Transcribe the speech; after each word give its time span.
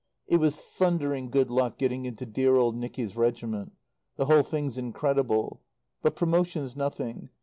It 0.25 0.37
was 0.37 0.59
thundering 0.59 1.29
good 1.29 1.51
luck 1.51 1.77
getting 1.77 2.05
into 2.07 2.25
dear 2.25 2.55
old 2.55 2.75
Nicky's 2.75 3.15
regiment. 3.15 3.73
The 4.17 4.25
whole 4.25 4.41
thing's 4.41 4.75
incredible. 4.75 5.61
But 6.01 6.15
promotion's 6.15 6.75
nothing. 6.75 7.29